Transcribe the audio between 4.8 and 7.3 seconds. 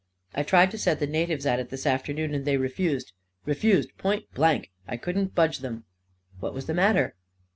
I couldn't budge them."" What was the matter?